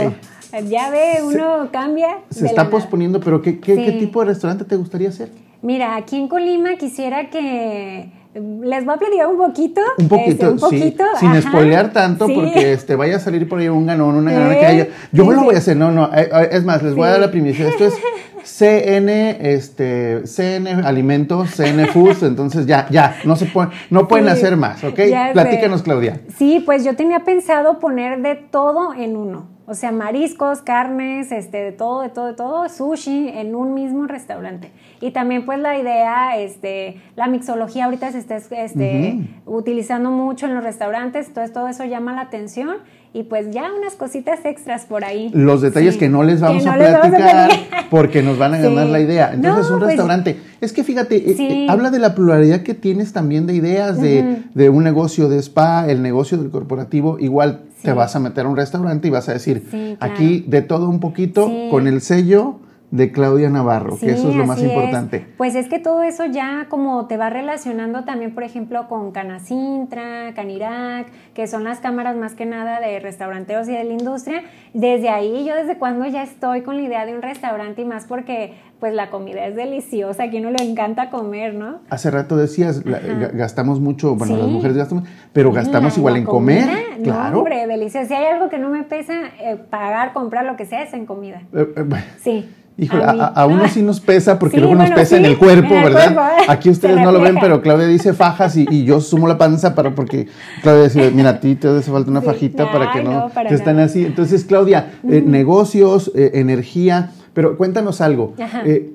ya 0.68 0.90
ve, 0.90 1.24
uno 1.24 1.70
cambia. 1.72 2.18
Se 2.30 2.46
está 2.46 2.70
posponiendo, 2.70 3.18
pero 3.18 3.42
¿qué, 3.42 3.58
qué, 3.58 3.74
¿qué 3.74 3.92
tipo 3.98 4.20
de 4.20 4.26
restaurante 4.26 4.64
te 4.64 4.76
gustaría 4.76 5.08
hacer? 5.08 5.30
Mira, 5.60 5.96
aquí 5.96 6.14
en 6.16 6.28
Colima 6.28 6.76
quisiera 6.76 7.30
que 7.30 8.12
les 8.34 8.84
voy 8.84 8.94
a 8.94 8.98
platicar 8.98 9.26
un 9.28 9.36
poquito. 9.36 9.80
Un 9.98 10.08
poquito, 10.08 10.54
este, 10.54 10.78
sí. 10.78 10.96
Sin 11.20 11.42
spoilear 11.42 11.92
tanto, 11.92 12.26
porque 12.26 12.72
este, 12.72 12.96
vaya 12.96 13.16
a 13.16 13.20
salir 13.20 13.48
por 13.48 13.58
ahí 13.58 13.68
un 13.68 13.86
ganón, 13.86 14.14
una 14.14 14.32
ganona 14.32 14.54
que 14.54 14.66
haya. 14.66 14.88
Yo 15.12 15.30
lo 15.30 15.44
voy 15.44 15.54
a 15.54 15.58
hacer, 15.58 15.76
no, 15.76 15.90
no. 15.90 16.06
Eh, 16.14 16.30
eh, 16.32 16.48
es 16.52 16.64
más, 16.64 16.82
les 16.82 16.94
voy 16.94 17.06
a 17.06 17.10
dar 17.10 17.20
la 17.20 17.30
primicia. 17.30 17.68
Esto 17.68 17.84
es 17.84 17.94
CN, 18.44 19.36
este, 19.40 20.22
CN 20.26 20.82
Alimentos, 20.84 21.50
CN 21.50 21.86
Foods, 21.88 22.22
entonces 22.22 22.66
ya, 22.66 22.86
ya, 22.90 23.16
no 23.24 23.36
se 23.36 23.46
pueden, 23.46 23.70
no 23.90 24.08
pueden 24.08 24.28
hacer 24.28 24.56
más, 24.56 24.82
¿ok? 24.82 24.98
Platícanos, 25.32 25.82
Claudia. 25.82 26.20
Sí, 26.36 26.62
pues 26.64 26.84
yo 26.84 26.96
tenía 26.96 27.20
pensado 27.20 27.78
poner 27.78 28.20
de 28.22 28.34
todo 28.34 28.94
en 28.94 29.16
uno. 29.16 29.48
O 29.72 29.74
sea, 29.74 29.90
mariscos, 29.90 30.60
carnes, 30.60 31.32
este, 31.32 31.56
de 31.56 31.72
todo, 31.72 32.02
de 32.02 32.10
todo, 32.10 32.26
de 32.26 32.34
todo, 32.34 32.68
sushi 32.68 33.30
en 33.30 33.54
un 33.54 33.72
mismo 33.72 34.06
restaurante. 34.06 34.70
Y 35.00 35.12
también 35.12 35.46
pues 35.46 35.58
la 35.60 35.78
idea, 35.78 36.36
este, 36.36 37.00
la 37.16 37.26
mixología 37.26 37.86
ahorita 37.86 38.12
se 38.12 38.18
está 38.18 38.36
este, 38.36 39.16
utilizando 39.46 40.10
mucho 40.10 40.44
en 40.44 40.54
los 40.54 40.62
restaurantes, 40.62 41.28
entonces 41.28 41.54
todo 41.54 41.68
eso 41.68 41.86
llama 41.86 42.12
la 42.12 42.20
atención 42.20 42.76
y 43.14 43.22
pues 43.22 43.50
ya 43.50 43.70
unas 43.74 43.94
cositas 43.94 44.44
extras 44.44 44.84
por 44.84 45.04
ahí. 45.04 45.30
Los 45.32 45.62
detalles 45.62 45.96
que 45.96 46.10
no 46.10 46.22
les 46.22 46.42
vamos, 46.42 46.66
a, 46.66 46.74
platicar 46.74 47.50
porque 47.88 48.22
nos 48.22 48.36
van 48.36 48.52
a 48.52 48.58
ganar 48.60 48.88
la 48.88 49.00
idea. 49.00 49.32
Entonces, 49.32 49.70
un 49.70 49.78
pues, 49.78 49.88
restaurante. 49.88 50.36
Es 50.60 50.74
que 50.74 50.84
fíjate, 50.84 51.16
eh, 51.16 51.36
eh, 51.38 51.66
habla 51.70 51.90
de 51.90 51.98
la 51.98 52.14
pluralidad 52.14 52.62
que 52.62 52.74
tienes 52.74 53.14
también 53.14 53.46
de 53.46 53.54
ideas 53.54 53.98
de, 54.02 54.42
de, 54.52 54.68
un 54.68 54.84
negocio 54.84 55.30
de 55.30 55.38
spa, 55.38 55.86
el 55.88 56.02
negocio 56.02 56.36
del 56.36 56.50
corporativo. 56.50 57.18
Igual 57.18 57.62
te 57.82 57.92
vas 57.92 58.16
a 58.16 58.20
meter 58.20 58.46
a 58.46 58.48
un 58.48 58.56
restaurante 58.56 59.08
y 59.08 59.10
vas 59.10 59.28
a 59.28 59.32
decir, 59.32 59.96
aquí 60.00 60.44
de 60.46 60.62
todo 60.62 60.88
un 60.88 61.00
poquito, 61.00 61.50
con 61.70 61.86
el 61.86 62.00
sello 62.00 62.60
de 62.92 63.10
Claudia 63.10 63.48
Navarro, 63.48 63.96
que 63.98 64.10
eso 64.10 64.28
es 64.28 64.36
lo 64.36 64.44
más 64.44 64.62
importante. 64.62 65.26
Pues 65.38 65.54
es 65.54 65.66
que 65.66 65.78
todo 65.78 66.02
eso 66.02 66.26
ya 66.26 66.66
como 66.68 67.06
te 67.06 67.16
va 67.16 67.30
relacionando 67.30 68.04
también, 68.04 68.34
por 68.34 68.42
ejemplo, 68.42 68.86
con 68.86 69.12
Canacintra, 69.12 70.34
Canirac, 70.34 71.06
que 71.32 71.46
son 71.46 71.64
las 71.64 71.80
cámaras 71.80 72.16
más 72.16 72.34
que 72.34 72.44
nada 72.44 72.80
de 72.80 73.00
restauranteros 73.00 73.66
y 73.70 73.72
de 73.72 73.84
la 73.84 73.94
industria. 73.94 74.42
Desde 74.74 75.08
ahí, 75.08 75.46
yo 75.46 75.54
desde 75.54 75.78
cuando 75.78 76.04
ya 76.06 76.22
estoy 76.22 76.60
con 76.60 76.76
la 76.76 76.82
idea 76.82 77.06
de 77.06 77.14
un 77.14 77.22
restaurante 77.22 77.80
y 77.80 77.86
más 77.86 78.04
porque 78.04 78.52
pues 78.78 78.92
la 78.92 79.08
comida 79.10 79.46
es 79.46 79.56
deliciosa, 79.56 80.24
aquí 80.24 80.38
uno 80.38 80.50
le 80.50 80.62
encanta 80.62 81.08
comer, 81.08 81.54
¿no? 81.54 81.78
Hace 81.88 82.10
rato 82.10 82.36
decías, 82.36 82.82
gastamos 82.84 83.80
mucho, 83.80 84.16
bueno, 84.16 84.36
las 84.36 84.48
mujeres 84.48 84.76
gastamos, 84.76 85.04
pero 85.32 85.50
gastamos 85.50 85.96
igual 85.96 86.16
en 86.16 86.24
comer. 86.24 86.68
Claro. 87.02 87.38
hombre, 87.38 87.66
delicioso. 87.66 88.06
Si 88.06 88.14
hay 88.14 88.26
algo 88.26 88.48
que 88.48 88.58
no 88.58 88.68
me 88.68 88.82
pesa, 88.82 89.14
eh, 89.40 89.56
pagar, 89.56 90.12
comprar 90.12 90.44
lo 90.44 90.56
que 90.56 90.66
sea, 90.66 90.82
es 90.82 90.92
en 90.92 91.06
comida. 91.06 91.42
Eh, 91.52 91.74
eh, 91.76 91.84
sí. 92.20 92.48
Híjole, 92.78 93.04
a, 93.04 93.46
uno 93.46 93.68
sí 93.68 93.82
nos 93.82 94.00
pesa 94.00 94.38
porque 94.38 94.58
luego 94.58 94.74
nos 94.74 94.90
pesa 94.90 95.16
en 95.16 95.26
el 95.26 95.36
cuerpo, 95.36 95.74
¿verdad? 95.74 96.16
Aquí 96.48 96.70
ustedes 96.70 96.96
no 96.96 97.12
lo 97.12 97.20
ven, 97.20 97.36
pero 97.40 97.60
Claudia 97.60 97.86
dice 97.86 98.14
fajas 98.14 98.56
y, 98.56 98.84
yo 98.84 99.00
sumo 99.00 99.28
la 99.28 99.38
panza 99.38 99.74
para 99.74 99.94
porque 99.94 100.28
Claudia 100.62 100.84
dice, 100.84 101.10
mira, 101.10 101.30
a 101.30 101.40
ti 101.40 101.54
te 101.54 101.68
hace 101.68 101.90
falta 101.90 102.10
una 102.10 102.22
fajita 102.22 102.72
para 102.72 102.92
que 102.92 103.02
no, 103.02 103.30
que 103.48 103.54
estén 103.54 103.78
así. 103.78 104.04
Entonces, 104.04 104.44
Claudia, 104.44 104.94
eh, 105.08 105.22
negocios, 105.24 106.10
eh, 106.14 106.32
energía, 106.34 107.10
pero 107.34 107.56
cuéntanos 107.56 108.00
algo. 108.00 108.34
Eh, 108.64 108.92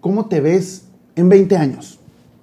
¿Cómo 0.00 0.26
te 0.26 0.40
ves 0.40 0.88
en 1.16 1.28
20 1.28 1.56
años? 1.56 2.00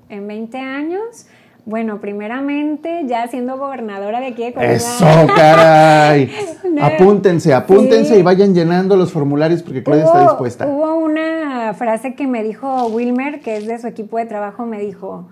En 0.09 0.27
20 0.27 0.57
años, 0.59 1.27
bueno, 1.65 2.01
primeramente, 2.01 3.03
ya 3.05 3.25
siendo 3.27 3.57
gobernadora 3.57 4.19
de 4.19 4.27
aquí 4.27 4.43
de 4.43 4.53
Colima. 4.53 4.73
¡Eso, 4.73 5.05
caray! 5.33 6.29
apúntense, 6.81 7.53
apúntense 7.53 8.19
y 8.19 8.21
vayan 8.21 8.53
llenando 8.53 8.97
los 8.97 9.13
formularios 9.13 9.63
porque 9.63 9.81
Claudia 9.81 10.05
está 10.05 10.21
dispuesta. 10.23 10.67
Hubo 10.67 10.95
una 10.95 11.73
frase 11.73 12.15
que 12.15 12.27
me 12.27 12.43
dijo 12.43 12.87
Wilmer, 12.87 13.39
que 13.39 13.55
es 13.55 13.65
de 13.65 13.79
su 13.79 13.87
equipo 13.87 14.17
de 14.17 14.25
trabajo, 14.25 14.65
me 14.65 14.79
dijo, 14.79 15.29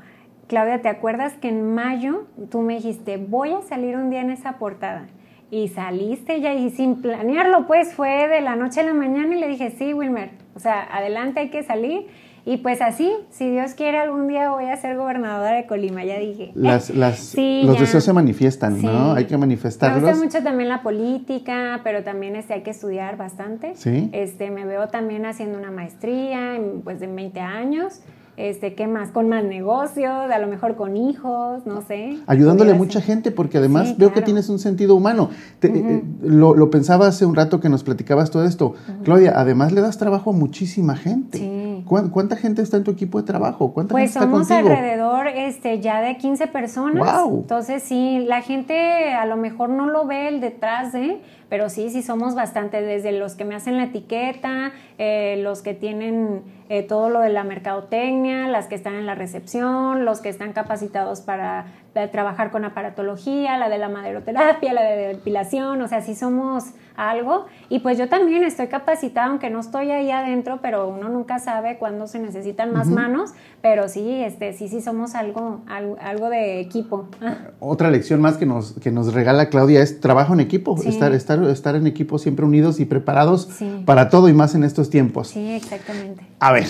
Claudia, 0.47 0.81
¿te 0.81 0.87
acuerdas 0.87 1.33
que 1.33 1.49
en 1.49 1.75
mayo 1.75 2.23
tú 2.49 2.61
me 2.61 2.75
dijiste, 2.75 3.17
voy 3.17 3.51
a 3.51 3.61
salir 3.61 3.97
un 3.97 4.09
día 4.09 4.21
en 4.21 4.31
esa 4.31 4.53
portada? 4.53 5.07
Y 5.49 5.67
saliste 5.67 6.39
ya 6.39 6.53
y 6.53 6.69
sin 6.69 7.01
planearlo, 7.01 7.67
pues 7.67 7.93
fue 7.93 8.29
de 8.29 8.39
la 8.39 8.55
noche 8.55 8.79
a 8.79 8.83
la 8.83 8.93
mañana 8.93 9.35
y 9.35 9.39
le 9.39 9.49
dije, 9.49 9.71
sí, 9.77 9.93
Wilmer, 9.93 10.31
o 10.55 10.59
sea, 10.59 10.87
adelante 10.95 11.41
hay 11.41 11.49
que 11.49 11.63
salir. 11.63 12.07
Y 12.45 12.57
pues 12.57 12.81
así, 12.81 13.11
si 13.29 13.49
Dios 13.49 13.73
quiere, 13.75 13.99
algún 13.99 14.27
día 14.27 14.49
voy 14.49 14.65
a 14.65 14.75
ser 14.77 14.97
gobernadora 14.97 15.53
de 15.53 15.67
Colima, 15.67 16.03
ya 16.03 16.17
dije. 16.17 16.51
Las, 16.55 16.89
las, 16.95 17.35
los 17.35 17.79
deseos 17.79 18.03
se 18.03 18.13
manifiestan, 18.13 18.81
¿no? 18.81 19.13
Hay 19.13 19.25
que 19.25 19.37
manifestarlos. 19.37 20.01
Me 20.01 20.09
gusta 20.09 20.25
mucho 20.25 20.43
también 20.43 20.69
la 20.69 20.81
política, 20.81 21.81
pero 21.83 22.03
también 22.03 22.35
este, 22.35 22.53
hay 22.53 22.63
que 22.63 22.71
estudiar 22.71 23.17
bastante. 23.17 23.73
Sí. 23.75 24.09
Este, 24.11 24.49
me 24.49 24.65
veo 24.65 24.87
también 24.87 25.25
haciendo 25.25 25.57
una 25.57 25.71
maestría, 25.71 26.55
en, 26.55 26.81
pues 26.81 26.99
de 26.99 27.07
20 27.07 27.39
años 27.39 28.01
este, 28.37 28.73
¿qué 28.73 28.87
más? 28.87 29.11
Con 29.11 29.29
más 29.29 29.43
negocios, 29.43 30.09
a 30.09 30.39
lo 30.39 30.47
mejor 30.47 30.75
con 30.75 30.97
hijos, 30.97 31.65
no 31.65 31.81
sé. 31.81 32.17
Ayudándole 32.27 32.71
a 32.71 32.75
mucha 32.75 33.01
gente, 33.01 33.31
porque 33.31 33.57
además 33.57 33.97
veo 33.97 34.13
que 34.13 34.21
tienes 34.21 34.49
un 34.49 34.57
sentido 34.57 34.95
humano. 34.95 35.29
Eh, 35.61 36.03
lo, 36.23 36.69
pensaba 36.69 37.07
hace 37.07 37.25
un 37.25 37.35
rato 37.35 37.59
que 37.59 37.69
nos 37.69 37.83
platicabas 37.83 38.31
todo 38.31 38.45
esto. 38.45 38.73
Claudia, 39.03 39.33
además 39.35 39.73
le 39.73 39.81
das 39.81 39.97
trabajo 39.97 40.31
a 40.31 40.33
muchísima 40.33 40.95
gente. 40.95 41.37
Sí. 41.37 41.60
¿Cuánta, 41.91 42.37
gente 42.37 42.61
está 42.61 42.77
en 42.77 42.85
tu 42.85 42.91
equipo 42.91 43.19
de 43.19 43.27
trabajo? 43.27 43.73
¿Cuánta 43.73 43.91
pues 43.91 44.13
gente 44.13 44.25
somos 44.25 44.49
alrededor 44.49 45.27
este, 45.27 45.81
ya 45.81 45.99
de 45.99 46.15
15 46.15 46.47
personas. 46.47 47.23
Wow. 47.23 47.41
Entonces, 47.41 47.83
sí, 47.83 48.23
la 48.25 48.41
gente 48.41 49.11
a 49.11 49.25
lo 49.25 49.35
mejor 49.35 49.67
no 49.67 49.87
lo 49.87 50.05
ve 50.05 50.29
el 50.29 50.39
detrás 50.39 50.93
de 50.93 51.19
pero 51.51 51.67
sí, 51.67 51.89
sí 51.89 52.01
somos 52.01 52.33
bastante, 52.33 52.81
desde 52.81 53.11
los 53.11 53.35
que 53.35 53.43
me 53.43 53.55
hacen 53.55 53.75
la 53.75 53.83
etiqueta, 53.83 54.71
eh, 54.97 55.37
los 55.43 55.61
que 55.61 55.73
tienen 55.73 56.43
eh, 56.71 56.83
todo 56.83 57.09
lo 57.09 57.19
de 57.19 57.27
la 57.27 57.43
mercadotecnia, 57.43 58.47
las 58.47 58.67
que 58.67 58.75
están 58.75 58.93
en 58.95 59.05
la 59.05 59.13
recepción, 59.13 60.05
los 60.05 60.21
que 60.21 60.29
están 60.29 60.53
capacitados 60.53 61.19
para 61.19 61.65
trabajar 62.13 62.49
con 62.49 62.63
aparatología, 62.63 63.57
la 63.57 63.67
de 63.67 63.77
la 63.77 63.89
maderoterapia, 63.89 64.71
la 64.71 64.83
de 64.83 65.07
depilación, 65.07 65.81
o 65.81 65.89
sea, 65.89 65.99
sí 65.99 66.15
somos 66.15 66.67
algo. 66.95 67.47
Y 67.67 67.79
pues 67.79 67.97
yo 67.97 68.07
también 68.07 68.43
estoy 68.43 68.67
capacitada, 68.67 69.27
aunque 69.27 69.49
no 69.49 69.59
estoy 69.59 69.91
ahí 69.91 70.11
adentro, 70.11 70.59
pero 70.61 70.87
uno 70.87 71.09
nunca 71.09 71.39
sabe 71.39 71.77
cuándo 71.77 72.07
se 72.07 72.19
necesitan 72.19 72.71
más 72.71 72.87
manos, 72.87 73.31
pero 73.61 73.89
sí, 73.89 74.23
este, 74.23 74.53
sí, 74.53 74.69
sí 74.69 74.79
somos 74.79 75.13
algo, 75.13 75.65
algo, 75.67 76.29
de 76.29 76.61
equipo. 76.61 77.09
Otra 77.59 77.91
lección 77.91 78.21
más 78.21 78.37
que 78.37 78.45
nos, 78.45 78.79
que 78.79 78.91
nos 78.91 79.13
regala 79.13 79.49
Claudia 79.49 79.81
es 79.81 79.99
trabajo 79.99 80.33
en 80.33 80.39
equipo, 80.39 80.81
estar, 80.81 81.11
estar, 81.11 81.43
estar 81.43 81.75
en 81.75 81.85
equipo 81.85 82.17
siempre 82.17 82.45
unidos 82.45 82.79
y 82.79 82.85
preparados 82.85 83.49
para 83.85 84.07
todo 84.07 84.29
y 84.29 84.33
más 84.33 84.55
en 84.55 84.63
estos 84.63 84.89
tiempos. 84.89 85.27
Sí, 85.27 85.51
exactamente. 85.51 86.30
A 86.41 86.51
ver. 86.51 86.67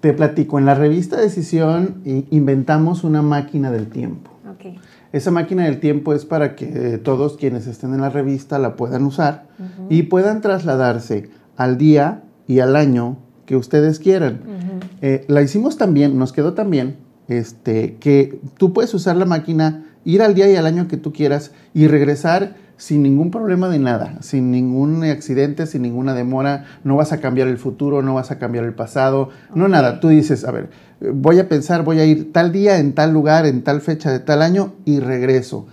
Te 0.00 0.12
platico, 0.12 0.58
en 0.58 0.66
la 0.66 0.74
revista 0.74 1.16
Decisión 1.16 2.02
inventamos 2.30 3.04
una 3.04 3.22
máquina 3.22 3.70
del 3.70 3.88
tiempo. 3.88 4.32
Esa 5.12 5.30
máquina 5.30 5.64
del 5.64 5.78
tiempo 5.78 6.12
es 6.12 6.26
para 6.26 6.56
que 6.56 6.98
todos 6.98 7.36
quienes 7.36 7.68
estén 7.68 7.94
en 7.94 8.00
la 8.00 8.10
revista 8.10 8.58
la 8.58 8.74
puedan 8.74 9.04
usar 9.04 9.46
y 9.88 10.02
puedan 10.02 10.40
trasladarse 10.40 11.30
al 11.56 11.78
día 11.78 12.24
y 12.48 12.58
al 12.58 12.74
año 12.74 13.18
que 13.46 13.54
ustedes 13.54 14.00
quieran. 14.00 14.40
Eh, 15.02 15.24
la 15.28 15.40
hicimos 15.40 15.78
también, 15.78 16.18
nos 16.18 16.32
quedó 16.32 16.54
también, 16.54 16.96
este, 17.28 17.96
que 18.00 18.40
tú 18.58 18.72
puedes 18.72 18.92
usar 18.92 19.16
la 19.16 19.24
máquina, 19.24 19.86
ir 20.04 20.20
al 20.20 20.34
día 20.34 20.50
y 20.50 20.56
al 20.56 20.66
año 20.66 20.88
que 20.88 20.96
tú 20.96 21.12
quieras 21.12 21.52
y 21.74 21.86
regresar 21.86 22.56
sin 22.78 23.02
ningún 23.02 23.30
problema 23.30 23.68
de 23.68 23.80
nada, 23.80 24.22
sin 24.22 24.52
ningún 24.52 25.02
accidente, 25.02 25.66
sin 25.66 25.82
ninguna 25.82 26.14
demora, 26.14 26.64
no 26.84 26.96
vas 26.96 27.12
a 27.12 27.20
cambiar 27.20 27.48
el 27.48 27.58
futuro, 27.58 28.02
no 28.02 28.14
vas 28.14 28.30
a 28.30 28.38
cambiar 28.38 28.64
el 28.64 28.72
pasado, 28.72 29.30
no 29.52 29.68
nada, 29.68 29.98
tú 29.98 30.08
dices, 30.08 30.44
a 30.44 30.52
ver, 30.52 30.70
voy 31.00 31.40
a 31.40 31.48
pensar, 31.48 31.82
voy 31.82 31.98
a 31.98 32.04
ir 32.04 32.32
tal 32.32 32.52
día, 32.52 32.78
en 32.78 32.94
tal 32.94 33.12
lugar, 33.12 33.46
en 33.46 33.64
tal 33.64 33.80
fecha 33.80 34.12
de 34.12 34.20
tal 34.20 34.42
año 34.42 34.74
y 34.84 35.00
regreso. 35.00 35.66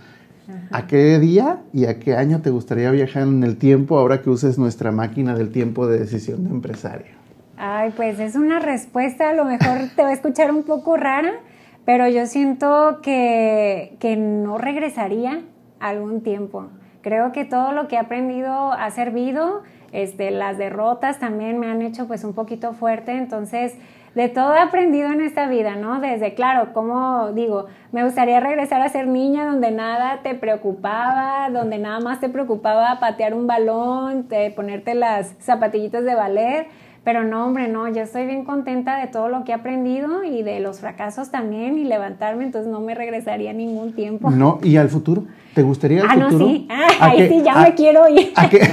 ¿A 0.72 0.88
qué 0.88 1.20
día 1.20 1.60
y 1.72 1.86
a 1.86 2.00
qué 2.00 2.16
año 2.16 2.40
te 2.42 2.50
gustaría 2.50 2.90
viajar 2.90 3.22
en 3.22 3.44
el 3.44 3.56
tiempo 3.56 3.98
ahora 3.98 4.20
que 4.20 4.30
uses 4.30 4.58
nuestra 4.58 4.90
máquina 4.90 5.36
del 5.36 5.50
tiempo 5.52 5.86
de 5.86 6.00
decisión 6.00 6.44
de 6.44 6.50
empresario? 6.50 7.14
Ay, 7.56 7.92
pues 7.96 8.18
es 8.18 8.34
una 8.34 8.58
respuesta, 8.58 9.30
a 9.30 9.32
lo 9.32 9.44
mejor 9.44 9.90
te 9.94 10.02
va 10.02 10.08
a 10.08 10.12
escuchar 10.12 10.50
un 10.50 10.64
poco 10.64 10.96
rara, 10.96 11.34
pero 11.84 12.08
yo 12.08 12.26
siento 12.26 12.98
que, 13.00 13.96
que 14.00 14.16
no 14.16 14.58
regresaría 14.58 15.42
algún 15.78 16.22
tiempo. 16.22 16.66
Creo 17.06 17.30
que 17.30 17.44
todo 17.44 17.70
lo 17.70 17.86
que 17.86 17.94
he 17.94 17.98
aprendido 18.00 18.72
ha 18.72 18.90
servido, 18.90 19.62
este, 19.92 20.32
las 20.32 20.58
derrotas 20.58 21.20
también 21.20 21.60
me 21.60 21.70
han 21.70 21.80
hecho 21.80 22.08
pues 22.08 22.24
un 22.24 22.34
poquito 22.34 22.72
fuerte, 22.72 23.12
entonces 23.12 23.76
de 24.16 24.28
todo 24.28 24.56
he 24.56 24.58
aprendido 24.58 25.12
en 25.12 25.20
esta 25.20 25.46
vida, 25.46 25.76
¿no? 25.76 26.00
Desde, 26.00 26.34
claro, 26.34 26.72
como 26.72 27.30
digo, 27.30 27.66
me 27.92 28.02
gustaría 28.02 28.40
regresar 28.40 28.82
a 28.82 28.88
ser 28.88 29.06
niña 29.06 29.46
donde 29.46 29.70
nada 29.70 30.18
te 30.24 30.34
preocupaba, 30.34 31.48
donde 31.50 31.78
nada 31.78 32.00
más 32.00 32.18
te 32.18 32.28
preocupaba 32.28 32.98
patear 32.98 33.34
un 33.34 33.46
balón, 33.46 34.26
ponerte 34.56 34.96
las 34.96 35.36
zapatillitas 35.38 36.02
de 36.02 36.16
ballet 36.16 36.66
pero 37.06 37.22
no, 37.22 37.46
hombre, 37.46 37.68
no, 37.68 37.86
yo 37.86 38.02
estoy 38.02 38.26
bien 38.26 38.44
contenta 38.44 38.98
de 38.98 39.06
todo 39.06 39.28
lo 39.28 39.44
que 39.44 39.52
he 39.52 39.54
aprendido 39.54 40.24
y 40.24 40.42
de 40.42 40.58
los 40.58 40.80
fracasos 40.80 41.30
también 41.30 41.78
y 41.78 41.84
levantarme, 41.84 42.42
entonces 42.42 42.68
no 42.68 42.80
me 42.80 42.96
regresaría 42.96 43.52
ningún 43.52 43.92
tiempo. 43.92 44.28
No, 44.28 44.58
¿y 44.64 44.76
al 44.76 44.88
futuro? 44.88 45.22
¿Te 45.54 45.62
gustaría 45.62 46.00
el 46.00 46.06
ah, 46.10 46.14
futuro? 46.14 46.46
no, 46.46 46.46
sí. 46.48 46.66
Ah, 46.68 46.88
ahí 46.98 47.28
sí, 47.28 47.42
ya 47.44 47.62
me 47.62 47.76
quiero 47.76 48.08
ir. 48.08 48.32
¿A 48.34 48.48
qué, 48.48 48.60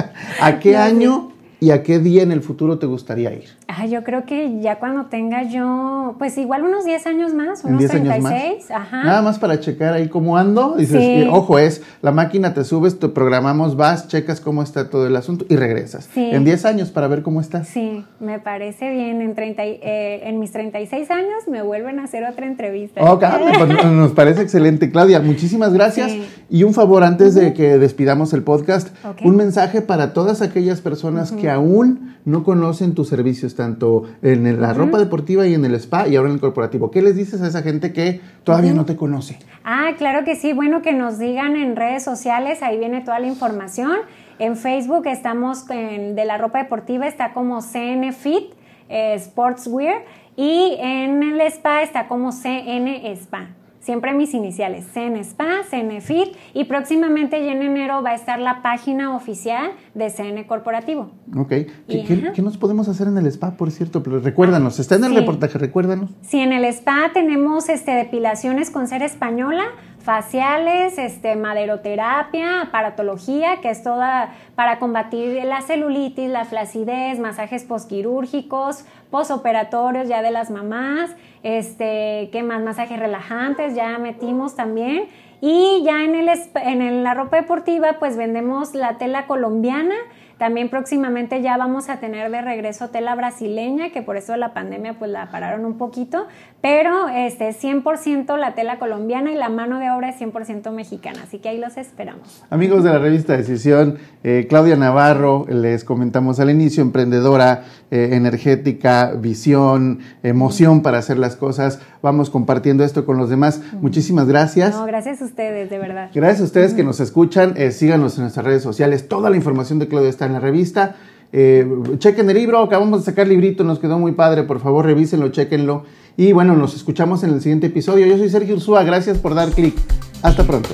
¿a 0.40 0.58
qué 0.60 0.76
año 0.76 1.31
¿Y 1.62 1.70
a 1.70 1.84
qué 1.84 2.00
día 2.00 2.24
en 2.24 2.32
el 2.32 2.42
futuro 2.42 2.80
te 2.80 2.86
gustaría 2.86 3.32
ir? 3.32 3.44
Ah, 3.68 3.86
yo 3.86 4.02
creo 4.02 4.26
que 4.26 4.58
ya 4.60 4.80
cuando 4.80 5.06
tenga 5.06 5.44
yo, 5.44 6.16
pues 6.18 6.36
igual 6.36 6.64
unos 6.64 6.84
10 6.84 7.06
años 7.06 7.34
más, 7.34 7.62
unos 7.62 7.86
36. 7.86 8.68
Ajá. 8.68 9.04
Nada 9.04 9.22
más 9.22 9.38
para 9.38 9.60
checar 9.60 9.94
ahí 9.94 10.08
cómo 10.08 10.36
ando. 10.36 10.74
Dices, 10.76 11.00
eh, 11.00 11.28
ojo, 11.30 11.60
es 11.60 11.80
la 12.00 12.10
máquina, 12.10 12.52
te 12.52 12.64
subes, 12.64 12.98
te 12.98 13.08
programamos, 13.08 13.76
vas, 13.76 14.08
checas 14.08 14.40
cómo 14.40 14.64
está 14.64 14.90
todo 14.90 15.06
el 15.06 15.14
asunto 15.14 15.46
y 15.48 15.54
regresas. 15.54 16.08
En 16.16 16.44
10 16.44 16.64
años 16.64 16.90
para 16.90 17.06
ver 17.06 17.22
cómo 17.22 17.40
estás. 17.40 17.68
Sí, 17.68 18.04
me 18.18 18.40
parece 18.40 18.90
bien. 18.90 19.22
En, 19.22 19.36
30, 19.36 19.62
eh, 19.64 20.28
en 20.28 20.40
mis 20.40 20.50
36 20.50 21.12
años 21.12 21.46
me 21.46 21.62
vuelven 21.62 22.00
a 22.00 22.04
hacer 22.04 22.24
otra 22.24 22.46
entrevista. 22.46 23.00
Ok, 23.04 23.22
pues, 23.56 23.84
nos 23.92 24.10
parece 24.10 24.42
excelente. 24.42 24.90
Claudia, 24.90 25.20
muchísimas 25.20 25.72
gracias. 25.72 26.10
Y 26.50 26.64
un 26.64 26.74
favor 26.74 27.04
antes 27.04 27.36
de 27.36 27.54
que 27.54 27.78
despidamos 27.78 28.32
el 28.32 28.42
podcast, 28.42 28.88
un 29.22 29.36
mensaje 29.36 29.80
para 29.80 30.12
todas 30.12 30.42
aquellas 30.42 30.80
personas 30.80 31.30
que 31.30 31.51
aún 31.54 32.16
no 32.24 32.44
conocen 32.44 32.94
tus 32.94 33.08
servicios, 33.08 33.56
tanto 33.56 34.04
en 34.22 34.60
la 34.60 34.72
ropa 34.74 34.98
deportiva 34.98 35.46
y 35.46 35.54
en 35.54 35.64
el 35.64 35.74
spa 35.74 36.06
y 36.08 36.16
ahora 36.16 36.28
en 36.28 36.36
el 36.36 36.40
corporativo. 36.40 36.90
¿Qué 36.90 37.02
les 37.02 37.16
dices 37.16 37.42
a 37.42 37.48
esa 37.48 37.62
gente 37.62 37.92
que 37.92 38.20
todavía 38.44 38.72
no 38.72 38.84
te 38.84 38.96
conoce? 38.96 39.38
Ah, 39.64 39.90
claro 39.98 40.24
que 40.24 40.36
sí. 40.36 40.52
Bueno, 40.52 40.82
que 40.82 40.92
nos 40.92 41.18
digan 41.18 41.56
en 41.56 41.76
redes 41.76 42.04
sociales, 42.04 42.62
ahí 42.62 42.78
viene 42.78 43.00
toda 43.00 43.18
la 43.18 43.26
información. 43.26 43.96
En 44.38 44.56
Facebook 44.56 45.06
estamos 45.06 45.68
en, 45.70 46.14
de 46.14 46.24
la 46.24 46.38
ropa 46.38 46.58
deportiva, 46.58 47.06
está 47.06 47.32
como 47.32 47.60
CN 47.60 48.12
Fit 48.12 48.52
eh, 48.88 49.18
Sportswear 49.18 50.04
y 50.36 50.76
en 50.80 51.22
el 51.22 51.40
spa 51.42 51.82
está 51.82 52.08
como 52.08 52.32
CN 52.32 53.12
Spa 53.12 53.48
siempre 53.82 54.14
mis 54.14 54.32
iniciales, 54.32 54.86
CN 54.92 55.20
Spa, 55.20 55.62
CN 55.68 56.00
Fit 56.00 56.34
y 56.54 56.64
próximamente 56.64 57.44
ya 57.44 57.52
en 57.52 57.62
enero 57.62 58.02
va 58.02 58.10
a 58.10 58.14
estar 58.14 58.38
la 58.38 58.62
página 58.62 59.14
oficial 59.14 59.72
de 59.94 60.08
CN 60.08 60.46
Corporativo. 60.46 61.10
Ok. 61.36 61.52
¿Qué, 61.88 62.42
nos 62.42 62.56
podemos 62.56 62.88
hacer 62.88 63.08
en 63.08 63.18
el 63.18 63.26
spa, 63.26 63.56
por 63.56 63.70
cierto? 63.70 64.02
Pero 64.02 64.20
recuérdanos, 64.20 64.78
está 64.78 64.96
en 64.96 65.04
el 65.04 65.14
reportaje, 65.14 65.58
recuérdanos. 65.58 66.10
Sí, 66.22 66.38
en 66.38 66.52
el 66.52 66.64
spa 66.66 67.10
tenemos 67.12 67.68
este, 67.68 67.92
depilaciones 67.92 68.70
con 68.70 68.86
cera 68.86 69.04
española, 69.04 69.64
faciales, 70.02 70.98
este, 70.98 71.36
maderoterapia, 71.36 72.62
aparatología, 72.62 73.60
que 73.60 73.70
es 73.70 73.82
toda 73.82 74.34
para 74.54 74.78
combatir 74.78 75.44
la 75.44 75.60
celulitis, 75.62 76.28
la 76.28 76.44
flacidez, 76.44 77.18
masajes 77.18 77.64
posquirúrgicos, 77.64 78.84
posoperatorios 79.10 80.08
ya 80.08 80.22
de 80.22 80.30
las 80.30 80.50
mamás, 80.50 81.14
este, 81.42 82.28
¿qué 82.32 82.42
más? 82.42 82.62
Masajes 82.62 82.98
relajantes, 82.98 83.74
ya 83.74 83.98
metimos 83.98 84.56
también. 84.56 85.04
Y 85.40 85.82
ya 85.84 86.04
en, 86.04 86.14
el, 86.14 86.28
en 86.54 87.02
la 87.02 87.14
ropa 87.14 87.36
deportiva, 87.36 87.96
pues 87.98 88.16
vendemos 88.16 88.74
la 88.74 88.96
tela 88.98 89.26
colombiana, 89.26 89.96
también 90.42 90.70
próximamente 90.70 91.40
ya 91.40 91.56
vamos 91.56 91.88
a 91.88 92.00
tener 92.00 92.28
de 92.32 92.42
regreso 92.42 92.88
tela 92.88 93.14
brasileña, 93.14 93.92
que 93.92 94.02
por 94.02 94.16
eso 94.16 94.36
la 94.36 94.52
pandemia 94.52 94.98
pues 94.98 95.08
la 95.08 95.30
pararon 95.30 95.64
un 95.64 95.78
poquito, 95.78 96.26
pero 96.60 97.06
este 97.08 97.50
100% 97.50 98.36
la 98.36 98.56
tela 98.56 98.80
colombiana 98.80 99.30
y 99.30 99.36
la 99.36 99.48
mano 99.50 99.78
de 99.78 99.88
obra 99.92 100.08
es 100.08 100.20
100% 100.20 100.72
mexicana, 100.72 101.20
así 101.22 101.38
que 101.38 101.50
ahí 101.50 101.58
los 101.58 101.76
esperamos. 101.76 102.42
Amigos 102.50 102.82
de 102.82 102.90
la 102.90 102.98
revista 102.98 103.36
Decisión, 103.36 103.98
eh, 104.24 104.46
Claudia 104.48 104.74
Navarro, 104.74 105.46
les 105.48 105.84
comentamos 105.84 106.40
al 106.40 106.50
inicio, 106.50 106.82
emprendedora, 106.82 107.62
eh, 107.92 108.10
energética, 108.14 109.12
visión, 109.16 110.00
emoción 110.24 110.82
para 110.82 110.98
hacer 110.98 111.18
las 111.18 111.36
cosas. 111.36 111.80
Vamos 112.02 112.30
compartiendo 112.30 112.82
esto 112.82 113.06
con 113.06 113.16
los 113.16 113.30
demás. 113.30 113.60
Muchísimas 113.74 114.26
gracias. 114.26 114.74
No, 114.74 114.86
gracias 114.86 115.22
a 115.22 115.24
ustedes, 115.24 115.70
de 115.70 115.78
verdad. 115.78 116.10
Gracias 116.12 116.40
a 116.40 116.44
ustedes 116.44 116.74
que 116.74 116.82
nos 116.82 116.98
escuchan. 116.98 117.54
Eh, 117.56 117.70
síganos 117.70 118.16
en 118.16 118.22
nuestras 118.22 118.44
redes 118.44 118.64
sociales. 118.64 119.06
Toda 119.06 119.30
la 119.30 119.36
información 119.36 119.78
de 119.78 119.86
Claudia 119.86 120.10
está 120.10 120.31
en 120.32 120.34
la 120.34 120.40
revista. 120.40 120.96
Eh, 121.32 121.66
chequen 121.98 122.28
el 122.28 122.36
libro, 122.36 122.60
acabamos 122.60 123.00
de 123.00 123.06
sacar 123.06 123.26
librito, 123.26 123.64
nos 123.64 123.78
quedó 123.78 123.98
muy 123.98 124.12
padre, 124.12 124.42
por 124.42 124.60
favor 124.60 124.84
revísenlo, 124.84 125.28
chequenlo. 125.28 125.84
Y 126.16 126.32
bueno, 126.32 126.56
nos 126.56 126.74
escuchamos 126.74 127.22
en 127.24 127.30
el 127.30 127.40
siguiente 127.40 127.68
episodio. 127.68 128.06
Yo 128.06 128.18
soy 128.18 128.28
Sergio 128.28 128.56
Ursúa, 128.56 128.84
gracias 128.84 129.18
por 129.18 129.34
dar 129.34 129.50
clic. 129.50 129.74
Hasta 130.22 130.44
pronto. 130.44 130.70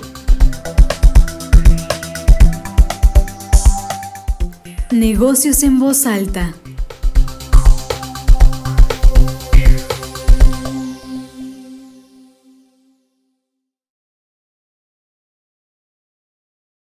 Negocios 4.90 5.62
en 5.62 5.78
voz 5.78 6.06
alta. 6.06 6.54